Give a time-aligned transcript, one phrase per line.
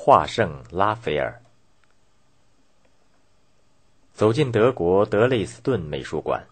[0.00, 1.42] 画圣拉斐尔。
[4.12, 6.46] 走进德国德累斯顿美术馆，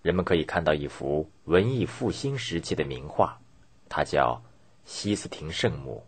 [0.00, 3.38] 人们可以看到一幅文艺复兴时期的名画，
[3.90, 4.42] 它叫
[4.86, 6.02] 《西斯廷圣母》。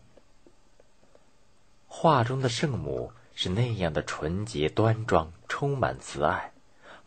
[1.87, 6.51] 画中的圣母是那样的纯洁端庄，充满慈爱，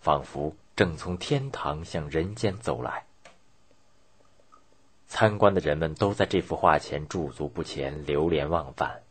[0.00, 3.04] 仿佛正从天堂向人间走来。
[5.08, 9.03] 参观的人们都在这幅画前驻足不前，流连忘返。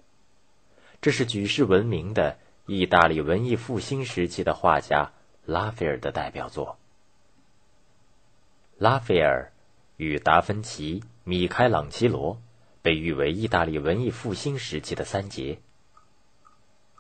[1.04, 5.12] 这是举世闻名的意大利文艺复兴时期的画家
[5.46, 6.78] 拉斐尔的代表作。
[8.78, 9.52] 拉斐尔
[9.98, 12.42] 与达芬奇、米开朗基罗
[12.82, 15.60] 被誉为意大利文艺复兴时期的三杰。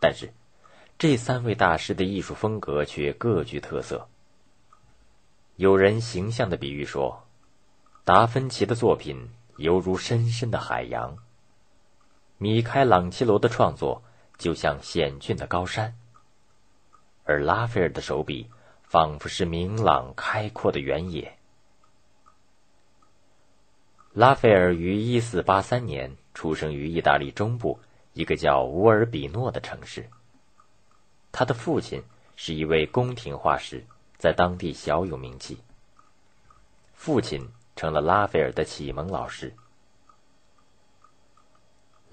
[0.01, 0.33] 但是，
[0.97, 4.09] 这三位大师的艺术风格却各具特色。
[5.55, 7.25] 有人形象的比喻说。
[8.03, 11.19] 达芬奇的作品犹如深深的海洋，
[12.43, 14.03] 米开朗基罗的创作
[14.37, 15.95] 就像险峻的高山，
[17.23, 18.49] 而拉斐尔的手笔
[18.83, 21.37] 仿佛是明朗开阔的原野。
[24.11, 27.79] 拉斐尔于一四八三年出生于意大利中部
[28.11, 30.09] 一个叫乌尔比诺的城市。
[31.31, 32.03] 他的父亲
[32.35, 33.85] 是一位宫廷画师，
[34.17, 35.59] 在当地小有名气。
[36.93, 37.49] 父亲。
[37.75, 39.51] 成了拉斐尔的启蒙老师。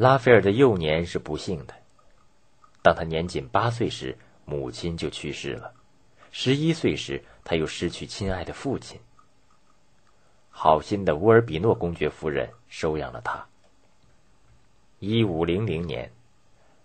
[0.00, 1.74] 拉斐尔的幼年是不幸的，
[2.82, 5.74] 当他年仅八岁时，母亲就去世了；
[6.30, 8.98] 十一岁时，他又失去亲爱的父亲。
[10.48, 13.46] 好心的乌尔比诺公爵夫人收养了他。
[15.00, 16.10] 一五零零年，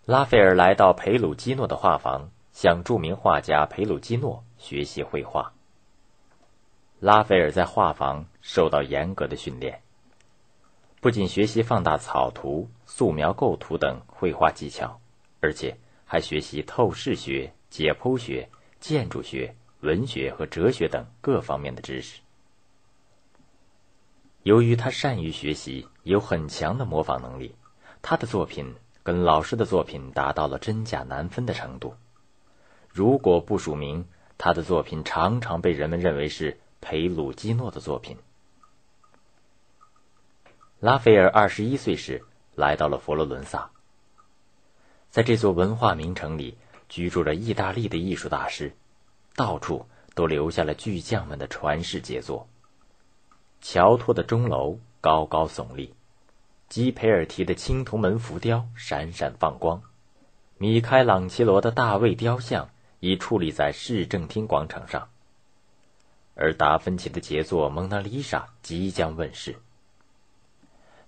[0.03, 5.53] 拉斐尔来到培鲁基诺的画房，向著名画家培鲁基诺学习绘画。
[7.00, 9.81] 拉斐尔在画房受到严格的训练，
[11.06, 15.00] 不仅学习放大草图、素描构图等绘画技巧，
[15.39, 22.22] 而且还学习透视学、解剖学、建筑学、文学和哲学等各方面的知识。
[24.41, 27.53] 由于他善于学习，有很强的模仿能力，
[28.02, 31.94] 他的作品跟老师的作品达到了真假难分的程度。
[32.90, 34.08] 如果不署名，
[34.40, 36.58] 他的作品常常被人们认为是。
[36.81, 38.18] 培鲁基诺的作品。
[40.85, 42.23] 拉斐尔二十一岁时
[42.53, 43.72] 来到了佛罗伦萨，
[45.09, 48.72] 在这座文化名城里居住着意大利的艺术大师，
[49.35, 52.47] 到处都留下了巨匠们的传世杰作。
[53.62, 55.96] 乔托的钟楼高高耸立，
[56.69, 59.81] 基培尔提的青铜门浮雕闪闪放光，
[60.59, 62.69] 米开朗基罗的大卫雕像
[63.00, 65.09] 已矗立在市政厅广场上。
[66.35, 69.56] 而达芬奇的杰作《蒙娜丽莎》即将问世。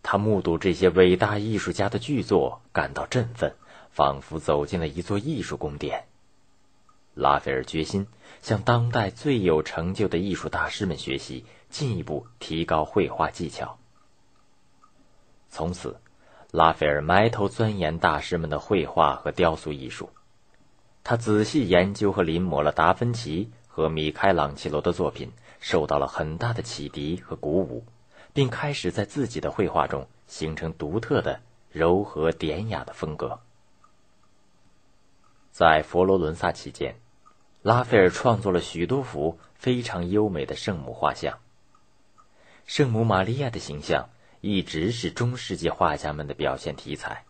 [0.09, 3.53] 他目睹这些伟大艺术家的巨作，感到振奋，
[3.91, 6.05] 仿佛走进了一座艺术宫殿。
[7.13, 8.07] 拉斐尔决心
[8.41, 13.77] 向当代最有成就的艺术大师们学习，进一步提高绘画技巧。
[15.49, 15.97] 从此，
[16.51, 20.09] 拉斐尔埋头钻研大师们的绘画和雕塑艺术。
[21.03, 23.51] 他仔细研究和临摹了达芬奇。
[23.67, 27.85] 和米开朗基罗的作品受到了很大的启迪和鼓舞，
[28.37, 33.39] 并开始在自己的绘画中形成独特的柔和典雅的风格。
[35.51, 36.97] 在佛罗伦萨期间，
[37.63, 41.39] 拉斐尔创作了许多幅非常优美的圣母画像。
[42.67, 47.25] 圣母玛利亚的形象一直是中世纪画家们的表现题材，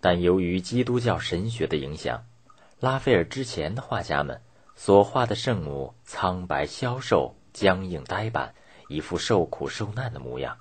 [0.00, 2.24] 但由于基督教神学的影响，
[2.78, 4.40] 拉斐尔之前的画家们。
[4.76, 8.54] 所画的圣母苍白消瘦、僵硬呆板，
[8.90, 10.58] 一副受苦受难的模样。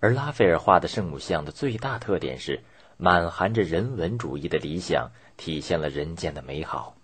[0.00, 2.64] 而拉斐尔画的圣母像的最大特点是，
[2.96, 6.96] 满含着人文主义的理想，体现了人间的美好。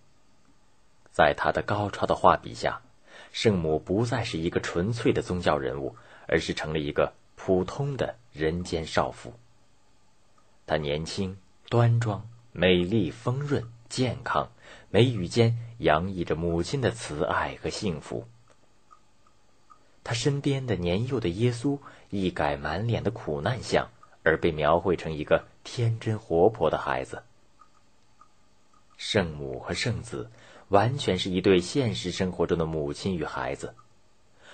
[1.12, 2.82] 在他的高超的画笔下，
[3.32, 5.94] 圣母不再是一个纯粹的宗教人物，
[6.26, 9.32] 而是成了一个普通的人间少妇。
[10.66, 14.50] 她年轻、端庄、美丽、丰润、健康。
[14.90, 18.26] 眉宇间洋溢着母亲的慈爱和幸福。
[20.02, 23.88] 他身边的年幼的耶稣一改满脸的苦难相，
[24.22, 27.22] 而被描绘成一个天真活泼的孩子。
[28.96, 30.30] 圣母和圣子
[30.68, 33.74] 完全是一对现实生活中的母亲与孩子。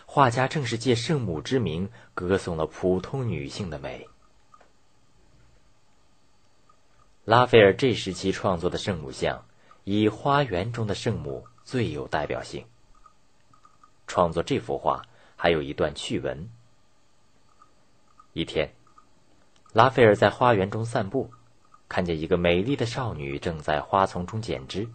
[0.05, 4.09] 画家正是借圣母之名歌颂了普通女性的美。
[7.25, 9.45] 拉斐尔这时期创作的圣母像。
[9.89, 12.67] 以花园中的圣母最有代表性。
[14.09, 15.07] 创作这幅画
[15.47, 16.51] 还有一段趣闻。
[18.33, 18.73] 一天，
[19.73, 21.31] 拉斐尔在花园中散步，
[21.89, 24.89] 看见一个美丽的少女正在花丛中剪枝。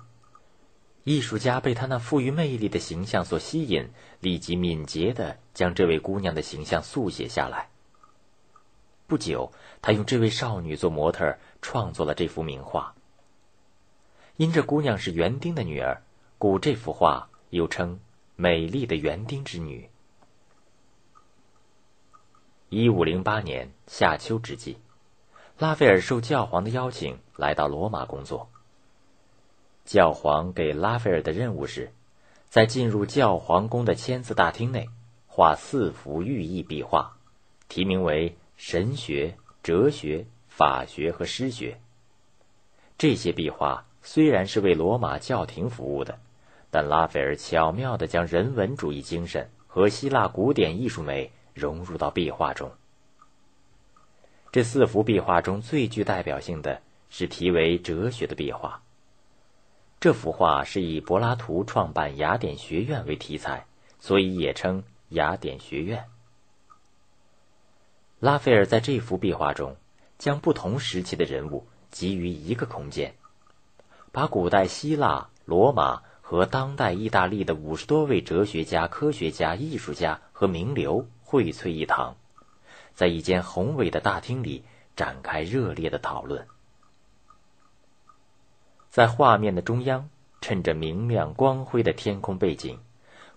[1.06, 7.70] 艺术家被她那富于魅力的形象所吸引，立即敏捷地将这位姑娘的形象速写下来。
[9.08, 12.94] 不久，他用这位少女做模特，创作了这幅名画。
[14.36, 16.04] 因这姑娘是园丁的女儿，
[16.38, 17.96] 故这幅画又称
[18.36, 19.84] 《美丽的园丁之女》。
[22.74, 24.78] 一五零八年夏秋之际，
[25.60, 28.48] 拉斐尔受教皇的邀请来到罗马工作。
[29.84, 31.92] 教皇给拉斐尔的任务是，
[32.48, 34.88] 在进入教皇宫的签字大厅内，
[35.28, 37.18] 画四幅寓意壁画，
[37.68, 41.78] 题名为“神学、哲学、法学和诗学”。
[42.98, 46.20] 这些壁画虽然是为罗马教廷服务的，
[46.70, 52.72] 但拉斐尔巧妙地将人文主义精神和希腊古典艺术美融入到壁画中。
[54.52, 58.82] 这四幅壁画中最具代表性的是题为“哲学”的壁画。
[60.00, 63.66] 这幅画是以柏拉图创办雅典学院为题材，
[64.00, 66.06] 所以也称雅典学院。
[68.20, 69.78] 拉斐尔在这幅壁画中，
[70.18, 73.14] 将不同时期的人物集于一个空间，
[74.12, 82.18] 把古代希腊、罗马和当代意大利的五十多位哲学家、科学家、艺术家和名流荟萃一堂，
[82.94, 84.66] 在一间宏伟的大厅里
[84.98, 86.46] 展开热烈的讨论。
[88.90, 90.10] 在画面的中央，
[90.42, 92.78] 趁着明亮光辉的天空背景，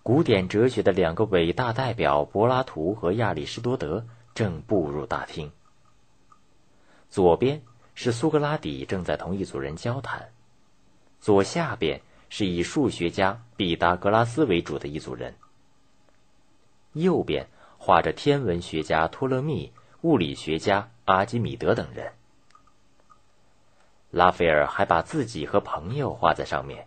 [0.03, 4.05] 古典哲学的两个伟大代表柏拉图和亚里士多德
[4.35, 5.53] 正步入大厅。
[7.09, 7.63] 左边
[7.95, 10.31] 是苏格拉底正在同一组人交谈，
[11.21, 15.37] 左下边是以数学家毕达哥拉斯为主的一组人。
[16.95, 17.47] 右边
[17.85, 19.71] 画着天文学家托勒密、
[20.01, 22.15] 物理学家阿基米德等人。
[24.11, 26.87] 拉斐尔还把自己和朋友画在上面，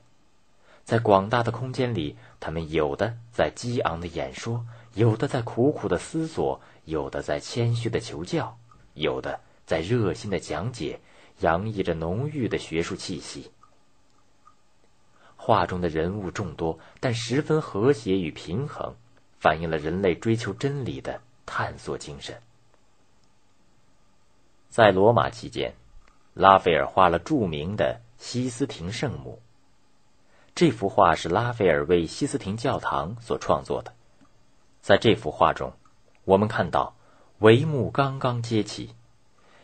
[0.84, 4.66] 在广大的空间里，他们有的在激昂的演说，
[4.96, 8.58] 有的在苦苦的思索，有的在谦虚的求教，
[8.96, 11.00] 有的在热心的讲解，
[11.42, 13.52] 洋溢着浓郁的学术气息。
[15.36, 18.96] 画中的人物众多，但十分和谐与平衡，
[19.40, 22.42] 反映了人类追求真理的探索精神。
[24.70, 25.74] 在罗马期间。
[26.40, 29.42] 拉斐尔画了著名的西斯廷圣母。
[30.54, 33.92] 这幅画是拉斐尔为西斯廷教堂所创作的。
[34.80, 35.74] 在这幅画中，
[36.26, 36.96] 我们看到
[37.40, 38.94] 帷幕刚刚揭起，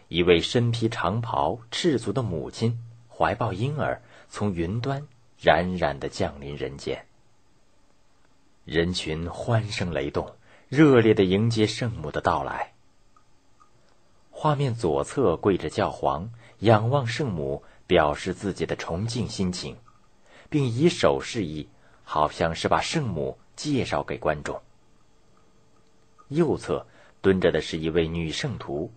[0.08, 5.08] 一位身披长袍、赤足的母亲怀抱婴儿，从云端
[5.40, 7.06] 冉冉的降临人间。
[8.66, 10.36] 人群欢声雷动，
[10.70, 12.72] 热烈的迎接圣母的到来。
[14.32, 16.32] 画面左侧跪着教皇。
[16.60, 19.76] 仰望圣母，表示自己的崇敬心情，
[20.50, 21.68] 并以手示意，
[22.06, 24.62] 好像是把圣母介绍给观众。
[26.30, 26.88] 右侧
[27.22, 28.94] 蹲着的是一位女圣徒，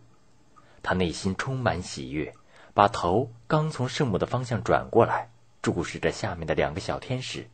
[0.81, 2.33] 她内心充满喜悦，
[2.73, 5.29] 把头刚从圣母的方向转过来，
[5.61, 7.49] 注视着下面的两个小天使。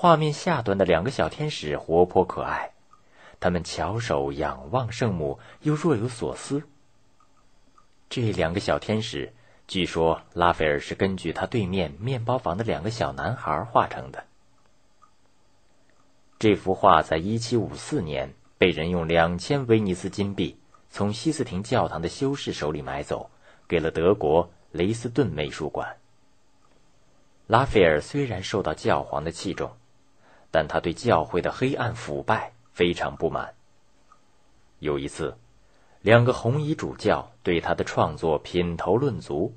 [0.00, 2.70] 画面下端的两个小天使活泼可爱，
[3.38, 6.62] 他们翘首仰望圣母，又若有所思。
[8.08, 9.34] 这两个小天使，
[9.68, 14.24] 据说拉斐尔是根据他对面面包房的两个小男孩画成的。
[16.38, 23.28] 这幅画在1754年被人用两千威尼斯金币从西斯廷教堂的修士手里买走，
[23.68, 25.98] 给了德国雷斯顿美术馆。
[27.46, 29.72] 拉斐尔虽然受到教皇的器重，
[30.50, 33.54] 但他对教会的黑暗腐败非常不满。
[34.78, 35.36] 有一次。
[36.02, 39.54] 两个红衣主教对他的创作品头论足，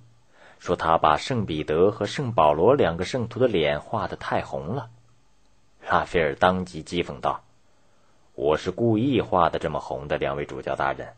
[0.60, 4.90] 说他把圣彼得和圣保罗两个圣徒的脸画得太红了。
[5.90, 7.46] 拉斐尔当即讥讽道
[8.36, 11.14] ：“我是故意画的这么红的，两位主教大人。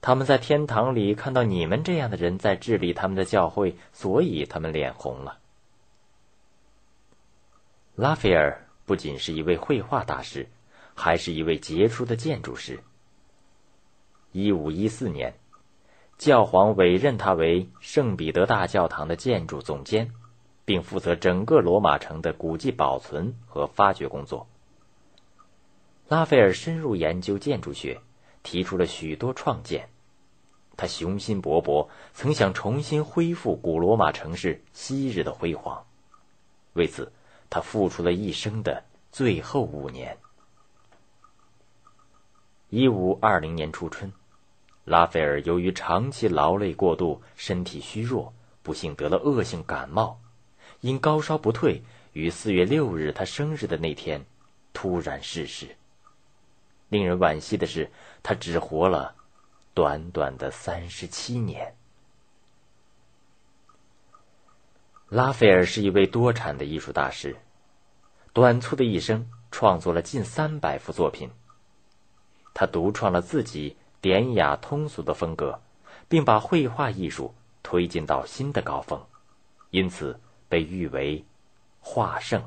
[0.00, 5.38] 他们在天堂里看到你们这样的人在治理他们的教会，所以他们脸红了。”
[7.96, 10.48] 拉斐尔不仅是一位绘画大师，
[10.94, 12.80] 还是一位杰出的建筑师。
[14.32, 15.34] 一五一四年，
[16.16, 20.12] 教皇委任他为圣彼得大教堂的建筑总监，
[20.64, 24.46] 并负责整个罗马城的古迹保存和发掘工作。
[26.08, 28.00] 拉斐尔深入研究建筑学，
[28.44, 29.88] 提出了许多创建。
[30.76, 35.84] 他雄心勃勃，曾想重新恢复古罗马城市昔日的辉煌。
[36.74, 37.10] 为此，
[37.48, 40.16] 他付出了一生的最后五年。
[42.68, 44.12] 一五二零年初春。
[44.84, 50.20] 拉斐尔由于长期劳累过度，身体虚弱，不幸得了恶性感冒，
[50.80, 54.24] 因高烧不退，于四月六日他生日的那天，
[54.72, 55.76] 突然逝世。
[56.88, 57.90] 令人惋惜的是，
[58.22, 59.16] 他只活了
[59.74, 61.74] 短短的三十七年。
[65.08, 67.36] 拉斐尔是一位多产的艺术大师，
[68.32, 71.30] 短促的一生创作了近三百幅作品。
[72.52, 75.60] 他独创了自己典雅通俗的风格，
[76.08, 77.32] 并把绘画艺术
[77.62, 79.00] 推进到新的高峰，
[79.70, 81.24] 因此被誉为
[81.78, 82.42] “画圣”。